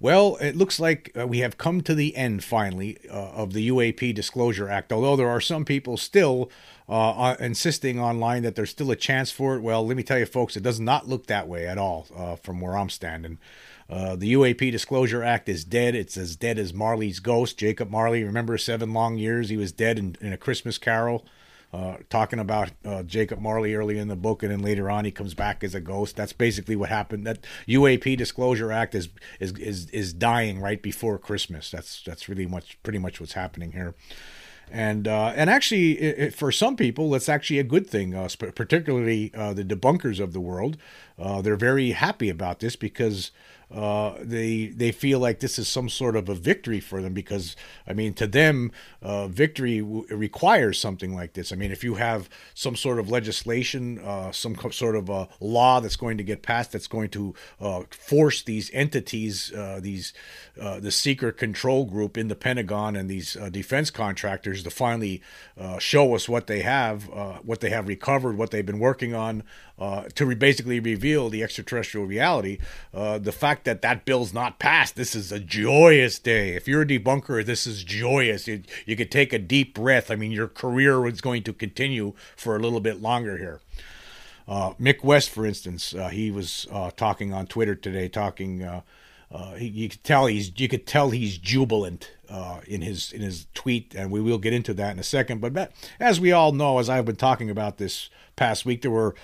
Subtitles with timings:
[0.00, 3.68] Well, it looks like uh, we have come to the end finally uh, of the
[3.68, 6.50] UAP Disclosure Act, although there are some people still
[6.88, 9.62] uh, uh, insisting online that there's still a chance for it.
[9.62, 12.36] Well, let me tell you, folks, it does not look that way at all uh,
[12.36, 13.38] from where I'm standing.
[13.88, 15.94] Uh, the UAP Disclosure Act is dead.
[15.94, 17.58] It's as dead as Marley's ghost.
[17.58, 19.48] Jacob Marley, remember seven long years?
[19.48, 21.24] He was dead in, in a Christmas Carol
[21.74, 25.10] uh, talking about uh, Jacob Marley early in the book, and then later on he
[25.10, 26.14] comes back as a ghost.
[26.14, 27.26] That's basically what happened.
[27.26, 29.08] That UAP Disclosure Act is
[29.40, 31.72] is is is dying right before Christmas.
[31.72, 33.96] That's that's really much pretty much what's happening here.
[34.70, 38.14] And uh, and actually, it, it, for some people, that's actually a good thing.
[38.14, 40.76] Uh, particularly uh, the debunkers of the world,
[41.18, 43.32] uh, they're very happy about this because
[43.74, 47.56] uh, they they feel like this is some sort of a victory for them because
[47.88, 48.70] I mean to them
[49.02, 51.50] uh, victory w- requires something like this.
[51.52, 55.28] I mean if you have some sort of legislation, uh, some co- sort of a
[55.40, 60.12] law that's going to get passed that's going to uh, force these entities, uh, these
[60.54, 65.20] the secret control group in the Pentagon and these defense contractors to finally
[65.80, 67.08] show us what they have,
[67.42, 69.42] what they have recovered, what they've been working on,
[69.78, 72.58] to re- basically reveal the extraterrestrial reality.
[72.92, 74.96] the fact that that bill's not passed.
[74.96, 76.54] This is a joyous day.
[76.54, 78.46] If you're a debunker, this is joyous.
[78.46, 80.10] You, you could take a deep breath.
[80.10, 83.60] I mean, your career is going to continue for a little bit longer here.
[84.46, 88.62] Uh, Mick West, for instance, uh, he was uh, talking on Twitter today, talking.
[88.62, 88.82] Uh,
[89.32, 93.46] uh, you could tell he's you could tell he's jubilant uh, in his in his
[93.54, 95.40] tweet, and we will get into that in a second.
[95.40, 99.14] But as we all know, as I've been talking about this past week, there were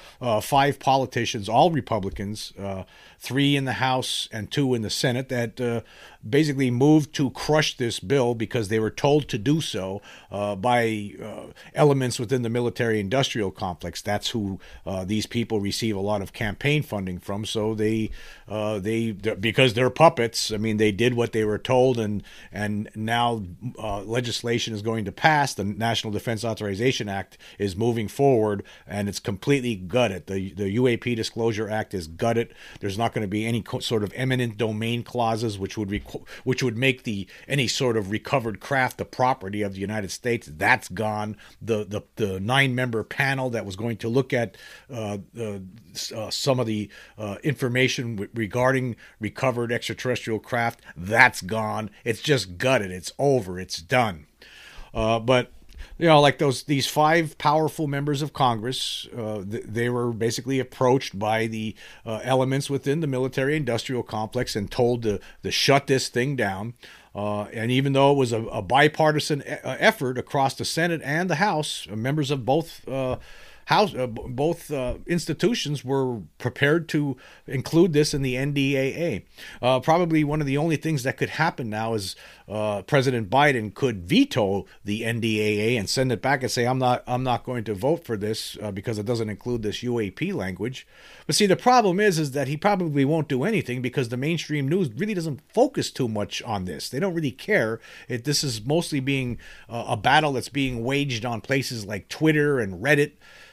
[0.41, 2.53] five politicians, all Republicans,
[3.21, 5.83] three in the House and two in the Senate, that uh,
[6.28, 10.00] basically moved to crush this bill because they were told to do so
[10.31, 14.00] uh, by uh, elements within the military industrial complex.
[14.00, 17.44] That's who uh, these people receive a lot of campaign funding from.
[17.44, 18.11] So they,
[18.49, 20.50] uh, they because they're puppets.
[20.50, 23.43] I mean, they did what they were told, and and now
[23.78, 25.55] uh, legislation is going to pass.
[25.55, 30.27] The National Defense Authorization Act is moving forward, and it's completely gutted.
[30.27, 32.55] The the UAP Disclosure Act is gutted.
[32.81, 35.91] There's not going to be any sort of eminent domain clauses, which would
[36.45, 40.49] which would make the any sort of recovered craft the property of the United States.
[40.50, 41.37] That's gone.
[41.61, 44.56] The the, the nine member panel that was going to look at
[44.93, 50.81] uh, uh, some of the uh, information w- regarding recovered extraterrestrial craft.
[50.97, 51.91] That's gone.
[52.05, 52.80] It's just gutted.
[52.81, 53.59] It's over.
[53.59, 54.27] It's done.
[54.95, 55.53] Uh, but
[55.99, 60.59] you know, like those these five powerful members of Congress, uh, th- they were basically
[60.59, 61.75] approached by the
[62.07, 66.75] uh, elements within the military-industrial complex and told to to shut this thing down.
[67.15, 71.03] Uh, and even though it was a, a bipartisan e- uh, effort across the Senate
[71.05, 73.17] and the House, members of both uh,
[73.71, 77.17] house, uh, both uh, institutions were prepared to
[77.47, 79.25] include this in the NDAA.
[79.62, 82.17] Uh, probably one of the only things that could happen now is
[82.50, 87.05] uh, President Biden could veto the NDAA and send it back and say, "I'm not,
[87.06, 90.87] I'm not going to vote for this uh, because it doesn't include this UAP language."
[91.27, 94.66] But see, the problem is, is that he probably won't do anything because the mainstream
[94.66, 96.88] news really doesn't focus too much on this.
[96.88, 97.81] They don't really care.
[98.09, 99.38] It, this is mostly being
[99.69, 103.12] uh, a battle that's being waged on places like Twitter and Reddit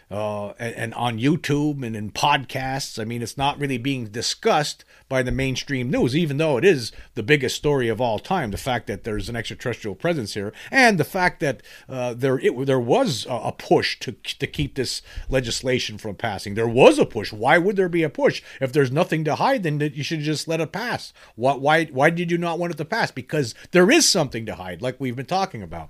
[0.10, 3.00] uh, and, and, on YouTube and in podcasts.
[3.00, 6.92] I mean, it's not really being discussed by the mainstream news, even though it is
[7.16, 8.52] the biggest story of all time.
[8.52, 12.66] The fact that there's an extraterrestrial presence here, and the fact that uh, there it,
[12.66, 16.56] there was a push to to keep this legislation from passing.
[16.56, 17.32] There was a push.
[17.32, 19.64] Why would there be a push if there's nothing to hide?
[19.64, 21.14] Then you should just let it pass.
[21.36, 23.12] Why why why did you not want it to pass?
[23.12, 25.90] Because there is something to hide, like we've been talking about.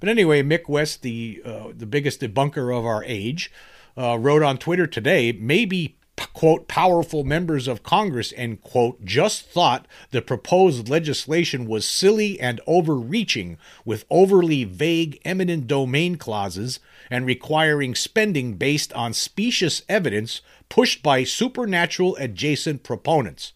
[0.00, 3.50] But anyway, Mick West, the uh, the biggest debunker of our age,
[3.96, 5.96] uh, wrote on Twitter today, maybe
[6.32, 12.60] quote powerful members of Congress end quote just thought the proposed legislation was silly and
[12.66, 16.80] overreaching with overly vague eminent domain clauses
[17.10, 23.52] and requiring spending based on specious evidence pushed by supernatural adjacent proponents.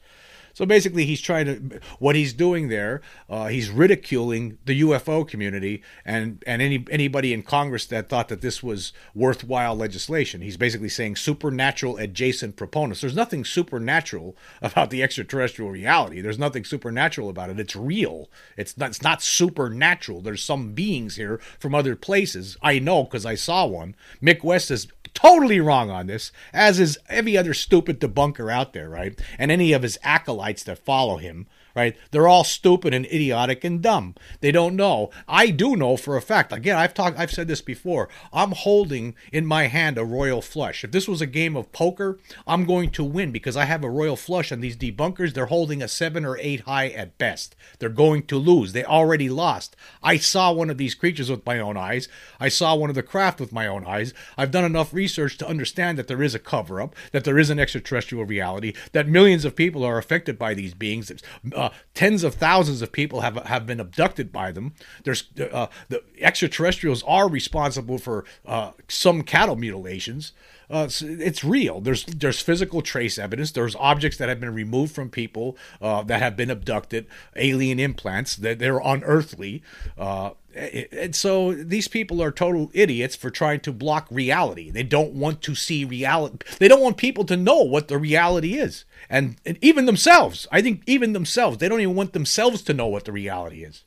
[0.54, 3.00] So basically, he's trying to what he's doing there.
[3.28, 8.40] Uh, he's ridiculing the UFO community and and any anybody in Congress that thought that
[8.40, 10.40] this was worthwhile legislation.
[10.40, 13.00] He's basically saying supernatural adjacent proponents.
[13.00, 16.20] There's nothing supernatural about the extraterrestrial reality.
[16.20, 17.60] There's nothing supernatural about it.
[17.60, 18.28] It's real.
[18.56, 18.90] It's not.
[18.90, 20.20] It's not supernatural.
[20.20, 22.56] There's some beings here from other places.
[22.62, 23.94] I know because I saw one.
[24.22, 24.88] Mick West is
[25.20, 29.20] totally wrong on this, as is every other stupid debunker out there, right?
[29.38, 31.96] And any of his acolytes that follow him right?
[32.10, 34.14] They're all stupid and idiotic and dumb.
[34.40, 35.10] They don't know.
[35.28, 36.52] I do know for a fact.
[36.52, 38.08] Again, I've talked I've said this before.
[38.32, 40.84] I'm holding in my hand a royal flush.
[40.84, 43.90] If this was a game of poker, I'm going to win because I have a
[43.90, 47.56] royal flush and these debunkers, they're holding a 7 or 8 high at best.
[47.78, 48.72] They're going to lose.
[48.72, 49.76] They already lost.
[50.02, 52.08] I saw one of these creatures with my own eyes.
[52.38, 54.12] I saw one of the craft with my own eyes.
[54.36, 57.50] I've done enough research to understand that there is a cover up, that there is
[57.50, 61.12] an extraterrestrial reality, that millions of people are affected by these beings.
[61.54, 64.74] Uh, tens of thousands of people have have been abducted by them.
[65.04, 70.32] There's uh, the extraterrestrials are responsible for uh, some cattle mutilations.
[70.70, 71.80] Uh, it's, real.
[71.80, 73.50] There's there's physical trace evidence.
[73.50, 78.36] There's objects that have been removed from people uh, that have been abducted, alien implants
[78.36, 79.64] that they're unearthly.
[79.98, 84.70] Uh, and so these people are total idiots for trying to block reality.
[84.70, 86.38] They don't want to see reality.
[86.58, 88.84] They don't want people to know what the reality is.
[89.08, 92.88] And, and even themselves, I think even themselves, they don't even want themselves to know
[92.88, 93.84] what the reality is.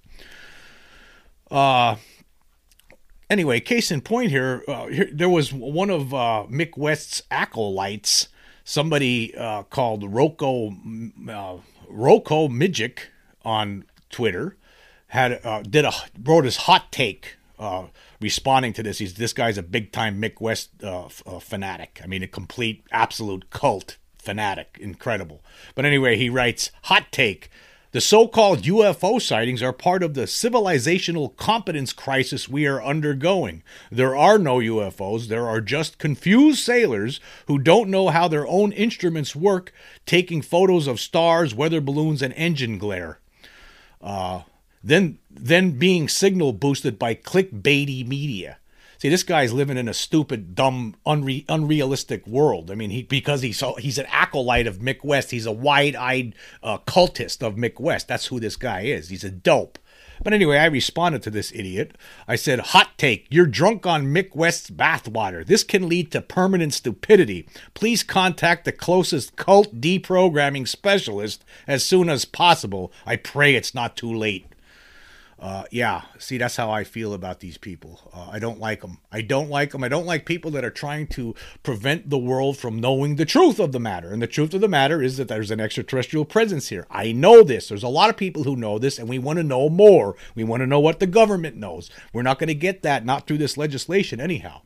[1.51, 1.97] Uh,
[3.33, 8.30] anyway, case in point here, uh, here there was one of uh, Mick West's acolytes,
[8.63, 10.71] somebody uh, called Roko
[11.30, 11.57] uh,
[11.91, 13.00] Roko Mijic
[13.44, 14.56] on Twitter
[15.07, 15.91] had uh, did a
[16.24, 17.88] wrote his hot take uh,
[18.21, 19.00] responding to this.
[19.00, 22.00] He's this guy's a big time Mick West uh, f- fanatic.
[22.03, 25.44] I mean, a complete absolute cult fanatic, incredible.
[25.75, 27.50] But anyway, he writes hot take.
[27.94, 33.62] The so called UFO sightings are part of the civilizational competence crisis we are undergoing.
[33.92, 38.72] There are no UFOs, there are just confused sailors who don't know how their own
[38.72, 39.72] instruments work,
[40.07, 43.19] taking photos of stars, weather balloons, and engine glare.
[44.01, 44.42] Uh,
[44.84, 48.57] then then being signal boosted by clickbaity media.
[49.04, 52.72] See, this guy's living in a stupid, dumb, unre- unrealistic world.
[52.72, 55.32] I mean, he because he's he's an acolyte of Mick West.
[55.32, 56.34] He's a wide-eyed
[56.64, 58.08] uh, cultist of Mick West.
[58.08, 59.10] That's who this guy is.
[59.10, 59.78] He's a dope.
[60.24, 61.98] But anyway, I responded to this idiot.
[62.30, 65.46] I said, Hot take, you're drunk on Mick West's bathwater.
[65.46, 67.46] This can lead to permanent stupidity.
[67.74, 72.90] Please contact the closest cult deprogramming specialist as soon as possible.
[73.06, 74.46] I pray it's not too late
[75.44, 78.00] uh, yeah, see, that's how I feel about these people.
[78.13, 79.00] Uh, I don't like them.
[79.12, 79.84] I don't like them.
[79.84, 83.60] I don't like people that are trying to prevent the world from knowing the truth
[83.60, 84.13] of the matter.
[84.13, 86.88] And the truth of the matter is that there's an extraterrestrial presence here.
[86.90, 87.68] I know this.
[87.68, 90.16] There's a lot of people who know this, and we want to know more.
[90.34, 91.90] We want to know what the government knows.
[92.13, 94.62] We're not going to get that, not through this legislation, anyhow.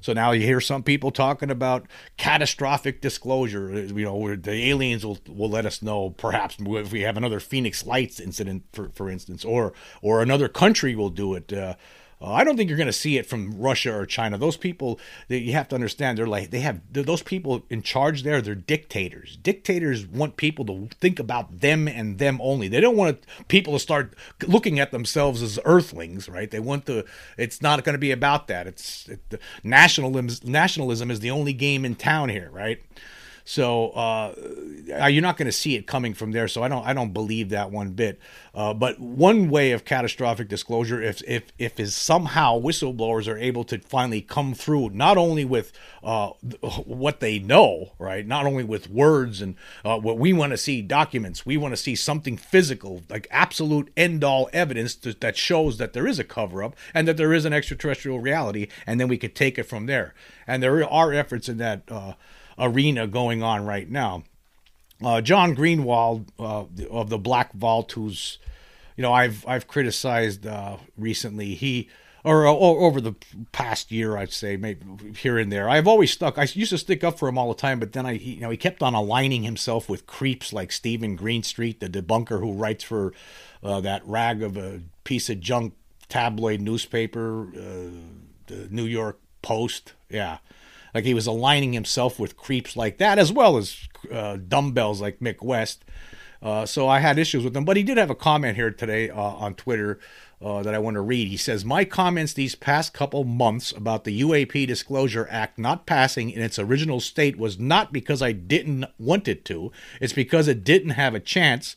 [0.00, 1.86] So now you hear some people talking about
[2.16, 3.70] catastrophic disclosure.
[3.72, 7.84] You know, the aliens will, will let us know, perhaps if we have another Phoenix
[7.86, 9.72] Lights incident, for for instance, or
[10.02, 11.52] or another country will do it.
[11.52, 11.74] Uh,
[12.20, 14.38] uh, I don't think you're going to see it from Russia or China.
[14.38, 14.98] Those people,
[15.28, 18.42] that you have to understand, they're like they have those people in charge there.
[18.42, 19.36] They're dictators.
[19.36, 22.66] Dictators want people to think about them and them only.
[22.68, 24.14] They don't want people to start
[24.46, 26.50] looking at themselves as earthlings, right?
[26.50, 27.04] They want to.
[27.36, 28.66] It's not going to be about that.
[28.66, 30.50] It's it, nationalism.
[30.50, 32.82] Nationalism is the only game in town here, right?
[33.48, 34.34] So uh,
[35.08, 36.48] you're not going to see it coming from there.
[36.48, 38.20] So I don't I don't believe that one bit.
[38.54, 43.64] Uh, but one way of catastrophic disclosure, if if if is somehow whistleblowers are able
[43.64, 45.72] to finally come through, not only with
[46.04, 46.28] uh,
[46.84, 50.82] what they know, right, not only with words and uh, what we want to see
[50.82, 55.78] documents, we want to see something physical, like absolute end all evidence to, that shows
[55.78, 59.08] that there is a cover up and that there is an extraterrestrial reality, and then
[59.08, 60.12] we could take it from there.
[60.46, 62.12] And there are efforts in that uh,
[62.58, 64.24] arena going on right now.
[65.02, 68.38] Uh, John Greenewald uh, of the Black Vault, who's,
[68.96, 71.54] you know, I've I've criticized uh, recently.
[71.54, 71.88] He
[72.24, 73.14] or, or, over the
[73.52, 74.84] past year, I'd say maybe
[75.16, 75.68] here and there.
[75.68, 76.36] I've always stuck.
[76.36, 78.40] I used to stick up for him all the time, but then I, he, you
[78.40, 82.84] know, he kept on aligning himself with creeps like Steven Greenstreet, the debunker who writes
[82.84, 83.12] for
[83.62, 85.74] uh, that rag of a piece of junk
[86.08, 87.90] tabloid newspaper, uh,
[88.46, 89.94] the New York Post.
[90.10, 90.38] Yeah.
[90.94, 95.20] Like he was aligning himself with creeps like that, as well as uh, dumbbells like
[95.20, 95.84] Mick West.
[96.40, 99.10] Uh, so I had issues with him, but he did have a comment here today
[99.10, 99.98] uh, on Twitter
[100.40, 101.28] uh, that I want to read.
[101.28, 106.30] He says, My comments these past couple months about the UAP Disclosure Act not passing
[106.30, 110.62] in its original state was not because I didn't want it to, it's because it
[110.62, 111.76] didn't have a chance.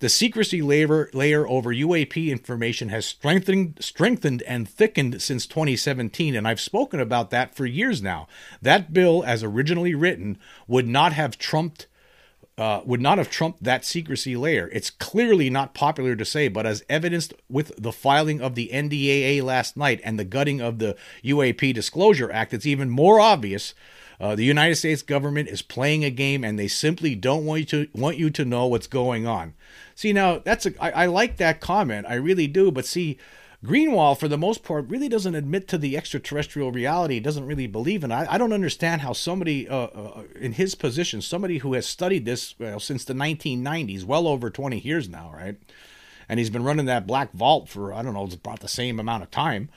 [0.00, 6.46] The secrecy layer, layer over UAP information has strengthened, strengthened and thickened since 2017, and
[6.46, 8.26] I've spoken about that for years now.
[8.60, 11.86] That bill, as originally written, would not have trumped
[12.56, 14.70] uh, would not have trumped that secrecy layer.
[14.72, 19.42] It's clearly not popular to say, but as evidenced with the filing of the NDAA
[19.42, 23.74] last night and the gutting of the UAP Disclosure Act, it's even more obvious.
[24.20, 27.86] Uh, the United States government is playing a game, and they simply don't want you
[27.86, 29.54] to want you to know what's going on.
[29.94, 32.70] See, now that's a, I, I like that comment, I really do.
[32.70, 33.18] But see,
[33.64, 37.18] Greenewald, for the most part, really doesn't admit to the extraterrestrial reality.
[37.18, 38.12] Doesn't really believe in.
[38.12, 42.24] I, I don't understand how somebody uh, uh, in his position, somebody who has studied
[42.24, 45.56] this well, since the 1990s, well over 20 years now, right?
[46.28, 49.00] And he's been running that black vault for I don't know, it's about the same
[49.00, 49.70] amount of time.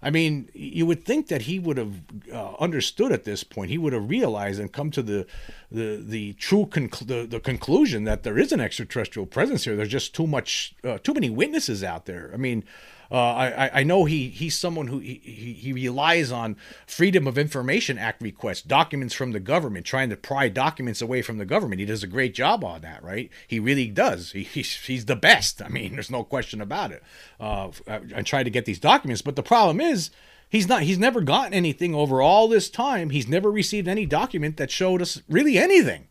[0.00, 2.02] I mean, you would think that he would have
[2.32, 3.70] uh, understood at this point.
[3.70, 5.26] He would have realized and come to the
[5.72, 9.74] the the true the, the conclusion that there is an extraterrestrial presence here.
[9.74, 12.30] There's just too much, uh, too many witnesses out there.
[12.32, 12.64] I mean,
[13.10, 17.96] uh, I, I know he he's someone who he, he relies on Freedom of Information
[17.96, 21.80] Act requests, documents from the government, trying to pry documents away from the government.
[21.80, 23.30] He does a great job on that, right?
[23.46, 24.32] He really does.
[24.32, 25.62] He, he's, he's the best.
[25.62, 27.02] I mean, there's no question about it.
[27.40, 30.10] Uh, I, try to get these documents, but the problem is
[30.50, 34.56] he's not he's never gotten anything over all this time he's never received any document
[34.56, 36.08] that showed us really anything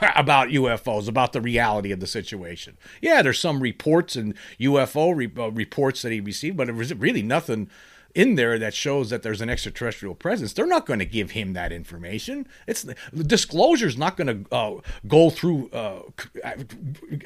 [0.16, 2.76] about UFOs, about the reality of the situation.
[3.00, 6.94] Yeah, there's some reports and UFO re- uh, reports that he received, but there was
[6.94, 7.70] really nothing
[8.14, 10.54] in there that shows that there's an extraterrestrial presence.
[10.54, 12.48] They're not going to give him that information.
[12.66, 16.00] It's the disclosure's not going to uh, go through, uh,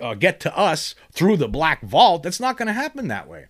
[0.03, 2.25] uh, get to us through the black vault.
[2.25, 3.47] That's not going to happen that way.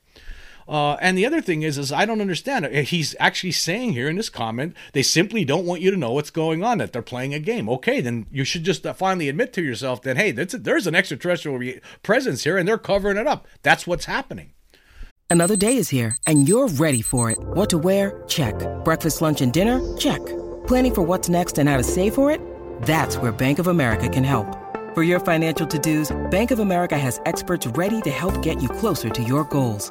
[0.70, 2.64] Uh, and the other thing is, is I don't understand.
[2.66, 6.30] He's actually saying here in this comment, they simply don't want you to know what's
[6.30, 7.68] going on, that they're playing a game.
[7.68, 11.58] Okay, then you should just uh, finally admit to yourself that, hey, there's an extraterrestrial
[11.58, 13.48] re- presence here and they're covering it up.
[13.64, 14.52] That's what's happening.
[15.28, 17.38] Another day is here and you're ready for it.
[17.40, 18.22] What to wear?
[18.28, 18.54] Check.
[18.84, 19.80] Breakfast, lunch, and dinner?
[19.96, 20.24] Check.
[20.68, 22.40] Planning for what's next and how to save for it?
[22.82, 24.56] That's where Bank of America can help.
[24.94, 28.68] For your financial to dos, Bank of America has experts ready to help get you
[28.68, 29.90] closer to your goals.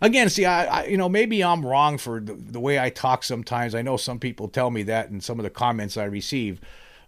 [0.00, 3.24] Again, see, I, I you know maybe I'm wrong for the, the, way I talk
[3.24, 3.74] sometimes.
[3.74, 6.60] I know some people tell me that in some of the comments I receive,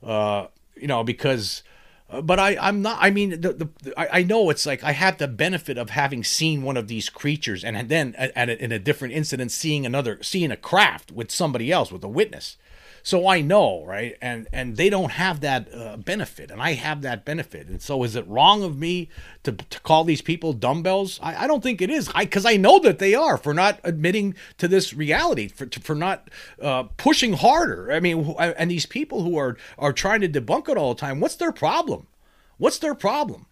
[0.03, 1.63] uh, you know, because
[2.11, 2.99] uh, but I, I'm not.
[3.01, 6.25] I mean, the, the, I, I know it's like I have the benefit of having
[6.25, 9.85] seen one of these creatures, and then at, at a, in a different incident, seeing
[9.85, 12.57] another, seeing a craft with somebody else, with a witness.
[13.09, 14.19] So I know, right?
[14.21, 17.67] And and they don't have that uh, benefit, and I have that benefit.
[17.67, 19.09] And so, is it wrong of me
[19.45, 21.19] to, to call these people dumbbells?
[21.23, 24.35] I, I don't think it is, because I, know that they are for not admitting
[24.59, 26.29] to this reality, for for not
[26.61, 27.91] uh, pushing harder.
[27.91, 31.19] I mean, and these people who are are trying to debunk it all the time,
[31.19, 32.09] what's their problem?
[32.59, 33.47] What's their problem?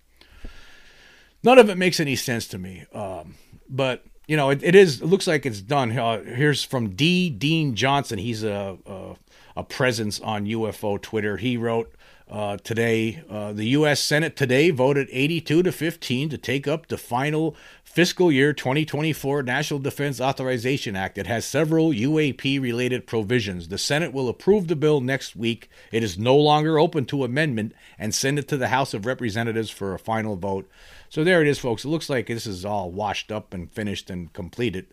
[1.42, 2.84] None of it makes any sense to me.
[2.92, 3.36] Um,
[3.70, 5.00] but you know, it, it is.
[5.00, 5.96] It looks like it's done.
[5.96, 7.30] Uh, here's from D.
[7.30, 8.18] Dean Johnson.
[8.18, 9.16] He's a, a
[9.56, 11.38] a presence on UFO Twitter.
[11.38, 11.92] He wrote
[12.28, 14.00] uh, today uh, the U.S.
[14.00, 19.80] Senate today voted 82 to 15 to take up the final fiscal year 2024 National
[19.80, 21.16] Defense Authorization Act.
[21.16, 23.68] It has several UAP related provisions.
[23.68, 25.70] The Senate will approve the bill next week.
[25.90, 29.70] It is no longer open to amendment and send it to the House of Representatives
[29.70, 30.68] for a final vote.
[31.08, 31.84] So there it is, folks.
[31.84, 34.88] It looks like this is all washed up and finished and completed.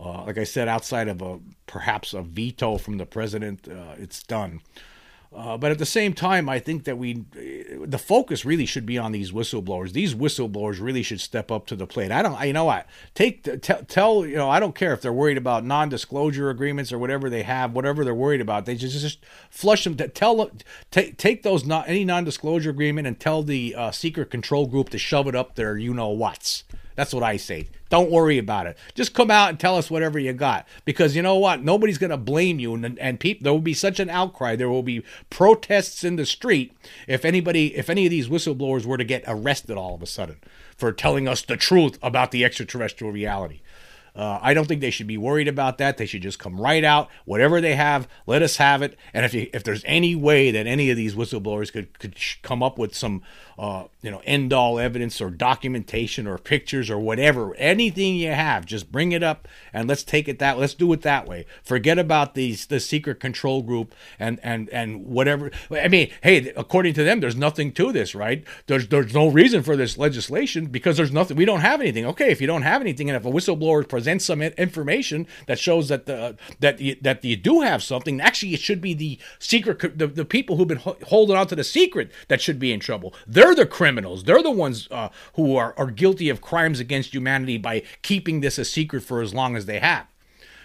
[0.00, 4.22] Uh, like I said, outside of a perhaps a veto from the president, uh, it's
[4.22, 4.60] done.
[5.34, 7.24] Uh, but at the same time, I think that we,
[7.84, 9.92] the focus really should be on these whistleblowers.
[9.92, 12.10] These whistleblowers really should step up to the plate.
[12.10, 12.86] I don't, you know what?
[13.14, 16.98] Take, tell, tell, you know, I don't care if they're worried about non-disclosure agreements or
[16.98, 18.64] whatever they have, whatever they're worried about.
[18.64, 19.18] They just just
[19.50, 19.96] flush them.
[19.96, 20.50] To, Tell,
[20.90, 24.98] take, take those not any non-disclosure agreement and tell the uh, secret control group to
[24.98, 25.76] shove it up there.
[25.76, 26.64] You know what's.
[26.98, 27.68] That's what I say.
[27.90, 28.76] Don't worry about it.
[28.96, 30.66] Just come out and tell us whatever you got.
[30.84, 31.62] Because you know what?
[31.62, 32.74] Nobody's going to blame you.
[32.74, 34.56] And, and people, there will be such an outcry.
[34.56, 36.76] There will be protests in the street
[37.06, 40.38] if anybody, if any of these whistleblowers were to get arrested all of a sudden
[40.76, 43.60] for telling us the truth about the extraterrestrial reality.
[44.16, 45.96] Uh, I don't think they should be worried about that.
[45.96, 47.08] They should just come right out.
[47.24, 48.98] Whatever they have, let us have it.
[49.14, 52.60] And if you, if there's any way that any of these whistleblowers could could come
[52.60, 53.22] up with some
[53.58, 58.64] uh, you know end all evidence or documentation or pictures or whatever, anything you have,
[58.66, 60.58] just bring it up and let's take it that.
[60.58, 61.46] Let's do it that way.
[61.62, 65.50] Forget about these the secret control group and and and whatever.
[65.70, 68.44] I mean, hey, according to them, there's nothing to this, right?
[68.66, 71.36] There's there's no reason for this legislation because there's nothing.
[71.36, 72.06] We don't have anything.
[72.06, 75.88] Okay, if you don't have anything, and if a whistleblower presents some information that shows
[75.88, 78.20] that the that you, that you do have something.
[78.20, 81.64] Actually, it should be the secret, the, the people who've been holding on to the
[81.64, 83.14] secret that should be in trouble.
[83.26, 84.24] They're the criminals.
[84.24, 88.58] They're the ones uh, who are, are guilty of crimes against humanity by keeping this
[88.58, 90.06] a secret for as long as they have.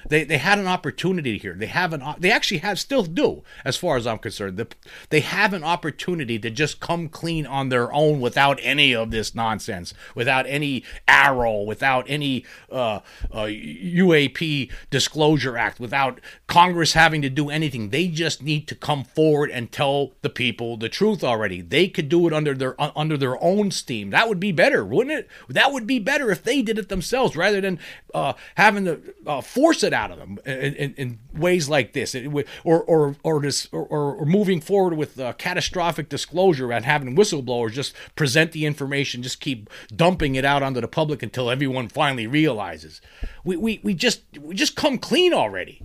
[0.10, 1.54] They they had an opportunity here.
[1.54, 4.58] They have an they actually have still do as far as I'm concerned.
[4.58, 4.68] The,
[5.10, 9.34] they have an opportunity to just come clean on their own without any of this
[9.36, 13.00] nonsense, without any AARO, without any uh,
[13.32, 17.90] uh, UAP Disclosure Act, without Congress having to do anything.
[17.90, 21.62] They just need to come forward and tell the people the truth already.
[21.62, 24.10] They could do it under their uh, under their own steam.
[24.10, 25.30] That would be better, wouldn't it?
[25.48, 27.80] That would be better if they did it themselves rather than
[28.14, 31.94] uh, having to uh, force it out of them uh, in, in, in ways like
[31.94, 32.28] this, it,
[32.64, 37.72] or or or, this, or, or moving forward with uh, catastrophic disclosure and having whistleblowers
[37.72, 42.28] just present the information, just keep dumping it out onto the public until everyone finally
[42.28, 43.02] realizes.
[43.44, 45.82] We we, we just we just come clean already.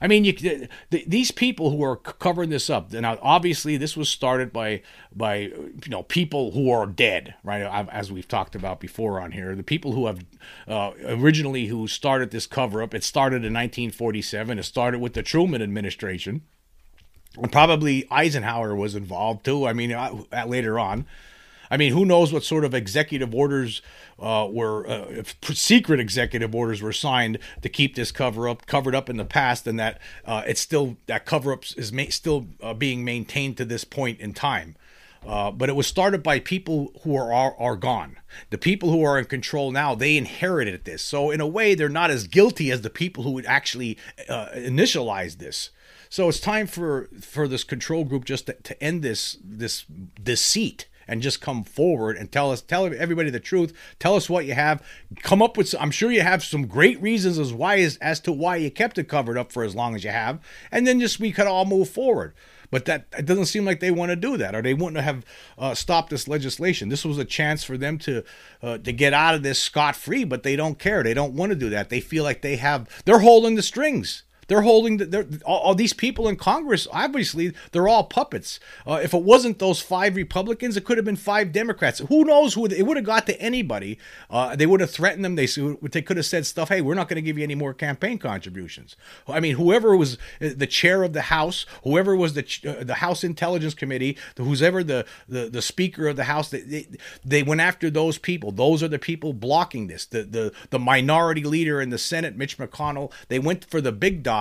[0.00, 0.32] I mean, you,
[0.90, 2.92] the, these people who are covering this up.
[2.92, 4.82] Now, obviously, this was started by
[5.14, 7.62] by you know people who are dead, right?
[7.90, 10.24] As we've talked about before on here, the people who have
[10.68, 12.94] uh, originally who started this cover up.
[12.94, 14.58] It started in 1947.
[14.58, 16.42] It started with the Truman administration,
[17.36, 19.66] and probably Eisenhower was involved too.
[19.66, 21.06] I mean, uh, later on.
[21.70, 23.82] I mean, who knows what sort of executive orders
[24.18, 29.08] uh, were uh, secret executive orders were signed to keep this cover up covered up
[29.08, 32.74] in the past, and that uh, it's still that cover up is ma- still uh,
[32.74, 34.76] being maintained to this point in time.
[35.26, 38.16] Uh, but it was started by people who are, are, are gone.
[38.50, 41.02] The people who are in control now, they inherited this.
[41.02, 43.98] So in a way, they're not as guilty as the people who would actually
[44.28, 45.70] uh, initialize this.
[46.08, 49.84] So it's time for for this control group just to, to end this this
[50.22, 53.72] deceit and just come forward and tell us, tell everybody the truth.
[53.98, 54.82] Tell us what you have.
[55.22, 55.74] Come up with.
[55.80, 58.98] I'm sure you have some great reasons as why as, as to why you kept
[58.98, 60.38] it covered up for as long as you have,
[60.70, 62.34] and then just we could all move forward.
[62.70, 65.24] But that it doesn't seem like they want to do that, or they wouldn't have
[65.56, 66.90] uh, stopped this legislation.
[66.90, 68.22] This was a chance for them to
[68.62, 71.02] uh, to get out of this scot free, but they don't care.
[71.02, 71.88] They don't want to do that.
[71.88, 73.02] They feel like they have.
[73.06, 74.24] They're holding the strings.
[74.48, 76.88] They're holding the, they're, all, all, these people in Congress.
[76.90, 78.58] Obviously, they're all puppets.
[78.86, 82.00] Uh, if it wasn't those five Republicans, it could have been five Democrats.
[82.08, 83.98] Who knows who it would have got to anybody?
[84.30, 85.36] Uh, they would have threatened them.
[85.36, 86.70] They they could have said stuff.
[86.70, 88.96] Hey, we're not going to give you any more campaign contributions.
[89.28, 92.94] I mean, whoever was uh, the chair of the House, whoever was the uh, the
[92.94, 96.86] House Intelligence Committee, who's ever the, the the Speaker of the House, they, they,
[97.22, 98.50] they went after those people.
[98.50, 100.06] Those are the people blocking this.
[100.06, 103.12] The the the minority leader in the Senate, Mitch McConnell.
[103.28, 104.37] They went for the big dog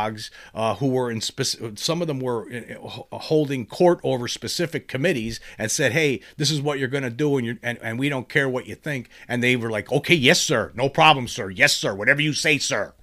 [0.53, 5.39] uh, who were in specific, some of them were uh, holding court over specific committees
[5.57, 8.29] and said, "Hey, this is what you're going to do, and, and and we don't
[8.29, 11.75] care what you think." And they were like, "Okay, yes, sir, no problem, sir, yes,
[11.75, 12.93] sir, whatever you say, sir.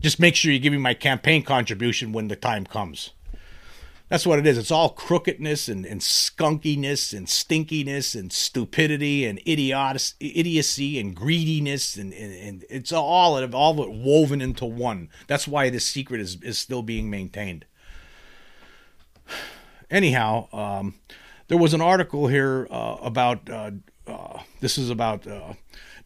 [0.00, 3.12] Just make sure you give me my campaign contribution when the time comes."
[4.08, 4.56] That's what it is.
[4.56, 11.96] It's all crookedness and, and skunkiness and stinkiness and stupidity and idiotic, idiocy and greediness
[11.96, 15.08] and, and, and it's all of all of it woven into one.
[15.26, 17.66] That's why this secret is, is still being maintained.
[19.90, 20.94] Anyhow, um,
[21.48, 23.72] there was an article here uh, about uh,
[24.06, 25.54] uh, this is about uh,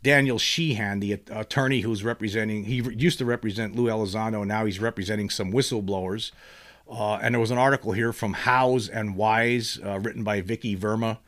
[0.02, 2.64] Daniel Sheehan, the attorney who's representing.
[2.64, 6.30] He used to represent Lue Elizondo, now he's representing some whistleblowers.
[6.90, 10.76] Uh, and there was an article here from Hows and Wise, uh, written by Vicky
[10.76, 11.18] Verma.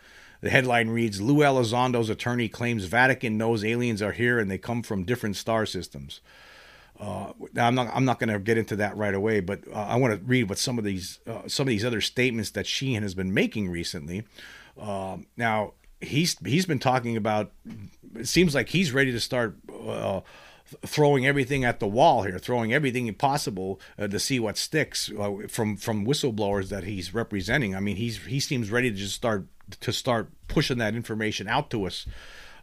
[0.41, 4.83] The headline reads Lue Elizondo's attorney claims Vatican knows aliens are here and they come
[4.83, 6.21] from different star systems.
[6.99, 9.97] Uh, I'm not I'm not going to get into that right away, but uh, I
[9.97, 13.03] want to read what some of these uh, some of these other statements that Sheehan
[13.03, 14.25] has been making recently.
[14.79, 17.53] Uh, now he's he's been talking about.
[18.17, 19.57] It seems like he's ready to start
[20.85, 25.33] throwing everything at the wall here, throwing everything possible uh, to see what sticks uh,
[25.49, 27.75] from from whistleblowers that he's representing.
[27.75, 29.47] I mean, he's he seems ready to just start
[29.81, 32.07] to start pushing that information out to us.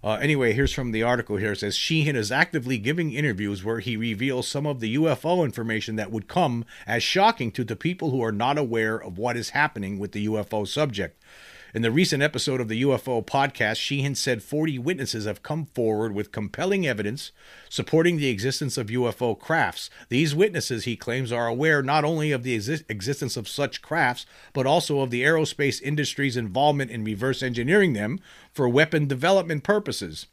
[0.01, 1.51] Uh, anyway, here's from the article here.
[1.51, 5.97] It says Sheehan is actively giving interviews where he reveals some of the UFO information
[5.97, 9.49] that would come as shocking to the people who are not aware of what is
[9.49, 11.21] happening with the UFO subject.
[11.71, 16.15] In the recent episode of the UFO podcast, Sheehan said 40 witnesses have come forward
[16.15, 17.31] with compelling evidence
[17.69, 19.91] supporting the existence of UFO crafts.
[20.09, 24.25] These witnesses, he claims, are aware not only of the exi- existence of such crafts,
[24.51, 28.19] but also of the aerospace industry's involvement in reverse engineering them
[28.51, 30.25] for weapon development purposes.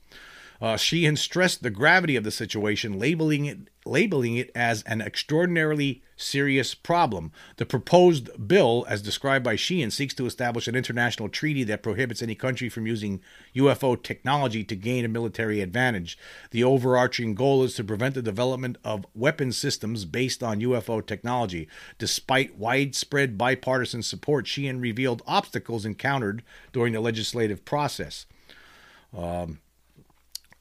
[0.61, 6.03] Uh, Sheehan stressed the gravity of the situation, labeling it labeling it as an extraordinarily
[6.17, 7.31] serious problem.
[7.57, 12.23] The proposed bill, as described by Sheehan, seeks to establish an international treaty that prohibits
[12.23, 13.21] any country from using
[13.55, 16.19] UFO technology to gain a military advantage.
[16.51, 21.69] The overarching goal is to prevent the development of weapon systems based on UFO technology.
[21.99, 26.43] Despite widespread bipartisan support, Sheehan revealed obstacles encountered
[26.73, 28.27] during the legislative process.
[29.17, 29.61] Um,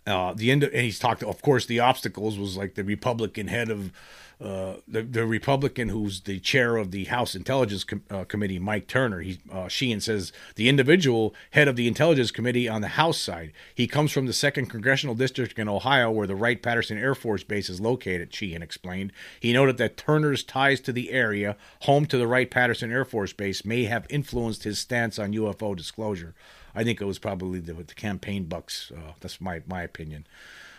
[0.08, 1.24] uh, the end, of, and he's talked.
[1.24, 3.91] Of course, the obstacles was like the Republican head of
[4.39, 8.86] uh, the the Republican who's the chair of the House Intelligence Com- uh, Committee, Mike
[8.86, 9.22] Turner.
[9.22, 13.54] He uh, Sheehan says the individual head of the Intelligence Committee on the House side.
[13.74, 17.44] He comes from the second congressional district in Ohio, where the Wright Patterson Air Force
[17.44, 18.34] Base is located.
[18.34, 19.13] Sheehan explained.
[19.39, 23.32] He noted that Turner's ties to the area, home to the Wright Patterson Air Force
[23.32, 26.36] Base, may have influenced his stance on UFO disclosure.
[26.75, 28.91] I think it was probably the, the campaign bucks.
[28.95, 30.27] Uh, that's my my opinion.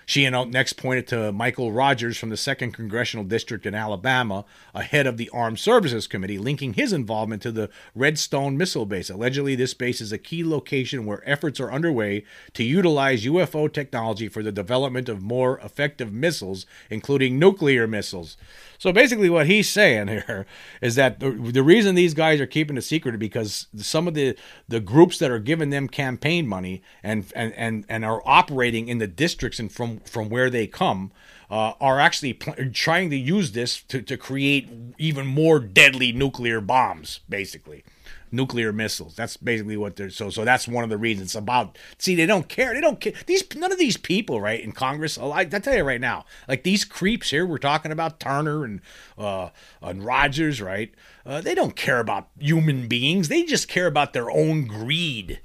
[0.08, 4.84] Sheehan uh, next pointed to Michael Rogers from the 2nd Congressional District in Alabama, a
[4.84, 9.10] head of the Armed Services Committee, linking his involvement to the Redstone Missile Base.
[9.10, 14.28] Allegedly, this base is a key location where efforts are underway to utilize UFO technology
[14.28, 18.36] for the development of more effective missiles, including nuclear missiles.
[18.78, 20.46] So basically, what he's saying here
[20.80, 24.14] is that the, the reason these guys are keeping it secret is because some of
[24.14, 24.36] the,
[24.68, 28.98] the groups that are giving them campaign money and, and, and, and are operating in
[28.98, 31.12] the districts and from, from where they come
[31.50, 36.60] uh, are actually pl- trying to use this to, to create even more deadly nuclear
[36.60, 37.84] bombs, basically
[38.32, 39.14] nuclear missiles.
[39.14, 40.30] That's basically what they're so.
[40.30, 41.78] So that's one of the reasons about.
[41.98, 42.74] See, they don't care.
[42.74, 43.12] They don't care.
[43.26, 45.18] These none of these people, right, in Congress.
[45.18, 48.80] I, I tell you right now, like these creeps here, we're talking about Turner and
[49.16, 50.92] uh, and Rogers, right?
[51.24, 53.28] Uh, they don't care about human beings.
[53.28, 55.40] They just care about their own greed.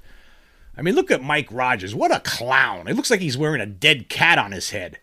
[0.76, 1.94] I mean, look at Mike Rogers.
[1.94, 2.88] What a clown!
[2.88, 4.98] It looks like he's wearing a dead cat on his head.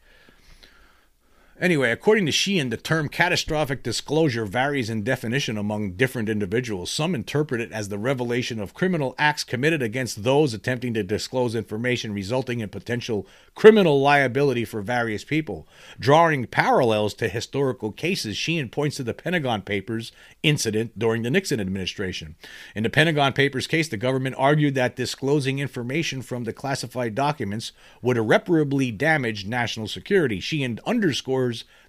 [1.62, 6.90] Anyway, according to Sheehan, the term catastrophic disclosure varies in definition among different individuals.
[6.90, 11.56] Some interpret it as the revelation of criminal acts committed against those attempting to disclose
[11.56, 15.68] information, resulting in potential criminal liability for various people.
[16.00, 21.60] Drawing parallels to historical cases, Sheehan points to the Pentagon Papers incident during the Nixon
[21.60, 22.38] administration.
[22.74, 27.74] In the Pentagon Papers case, the government argued that disclosing information from the classified documents
[28.02, 30.40] would irreparably damage national security.
[30.40, 30.80] Sheehan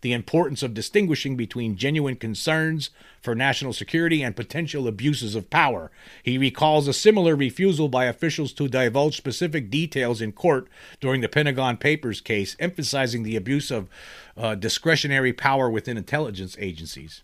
[0.00, 5.90] the importance of distinguishing between genuine concerns for national security and potential abuses of power.
[6.22, 10.68] He recalls a similar refusal by officials to divulge specific details in court
[11.00, 13.88] during the Pentagon Papers case, emphasizing the abuse of
[14.36, 17.22] uh, discretionary power within intelligence agencies.